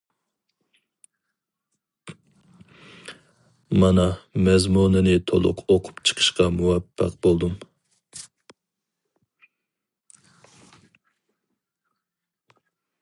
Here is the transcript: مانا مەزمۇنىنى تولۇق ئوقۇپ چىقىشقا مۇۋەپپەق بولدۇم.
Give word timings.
مانا 3.83 4.05
مەزمۇنىنى 4.47 5.13
تولۇق 5.33 5.61
ئوقۇپ 5.75 6.01
چىقىشقا 6.11 6.49
مۇۋەپپەق 6.55 7.21
بولدۇم. 7.27 7.55